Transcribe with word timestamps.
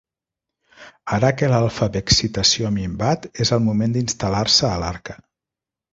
Ara 1.17 1.29
que 1.41 1.49
l'alfabexcitació 1.51 2.69
ha 2.69 2.73
minvat, 2.79 3.29
és 3.45 3.53
el 3.59 3.65
moment 3.67 3.97
d'instal·lar-se 3.99 4.69
a 4.71 4.83
l'Arca. 4.87 5.21